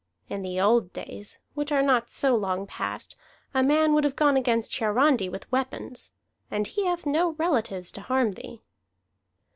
In 0.29 0.41
the 0.41 0.59
old 0.59 0.93
days, 0.93 1.37
which 1.53 1.71
are 1.71 1.83
not 1.83 2.09
so 2.09 2.35
long 2.35 2.65
past, 2.65 3.15
a 3.53 3.61
man 3.61 3.93
would 3.93 4.03
have 4.03 4.15
gone 4.15 4.35
against 4.35 4.75
Hiarandi 4.79 5.29
with 5.29 5.51
weapons. 5.51 6.09
And 6.49 6.65
he 6.65 6.87
hath 6.87 7.05
no 7.05 7.33
relatives 7.33 7.91
to 7.91 8.01
harm 8.01 8.31
thee." 8.31 8.63